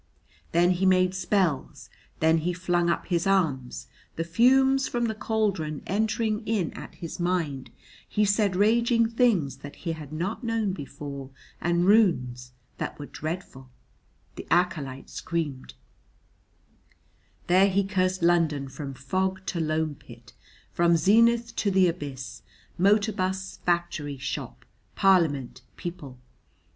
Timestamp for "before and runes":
10.73-12.51